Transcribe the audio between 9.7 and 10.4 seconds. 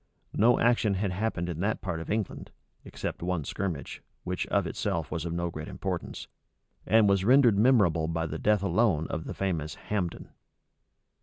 Hambden.